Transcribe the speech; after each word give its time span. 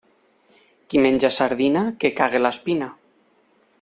Qui 0.93 1.03
menja 1.05 1.31
sardina, 1.37 1.83
que 2.05 2.13
cague 2.21 2.41
l'espina. 2.43 2.89